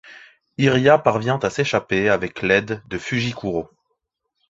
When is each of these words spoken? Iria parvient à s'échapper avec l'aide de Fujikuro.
Iria 0.57 0.97
parvient 0.97 1.37
à 1.37 1.51
s'échapper 1.51 2.09
avec 2.09 2.41
l'aide 2.41 2.81
de 2.87 2.97
Fujikuro. 2.97 3.69